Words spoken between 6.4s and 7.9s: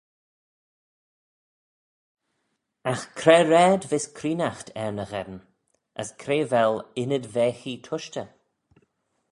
vel ynnyd-vaghee